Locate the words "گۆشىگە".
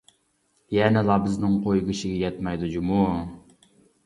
1.91-2.17